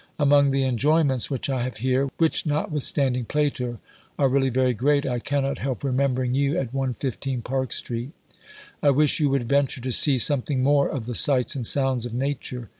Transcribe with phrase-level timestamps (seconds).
[0.17, 3.77] Among the enjoyments which I have here, which notwithstanding Plato
[4.17, 8.11] are really very great, I cannot help remembering you at 115 Park Street.
[8.81, 12.15] I wish you would venture to see something more of the sights and sounds of
[12.15, 12.69] nature.